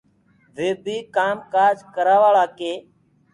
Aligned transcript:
وي 0.55 0.69
بيٚ 0.83 1.09
ڪآم 1.15 1.37
ڪآج 1.53 1.75
ڪروآݪآ 1.93 2.43
ڪي 2.57 2.73